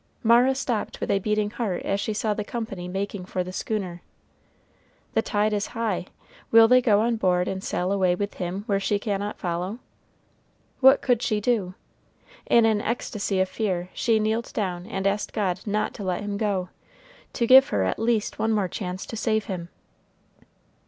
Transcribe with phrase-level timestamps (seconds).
[0.23, 4.01] Mara stopped with a beating heart as she saw the company making for the schooner.
[5.13, 6.07] The tide is high;
[6.49, 9.77] will they go on board and sail away with him where she cannot follow?
[10.79, 11.75] What could she do?
[12.47, 16.35] In an ecstasy of fear she kneeled down and asked God not to let him
[16.35, 16.69] go,
[17.33, 19.69] to give her at least one more chance to save him.